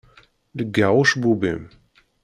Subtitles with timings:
[0.57, 1.63] Leggaɣ ucebbub-im.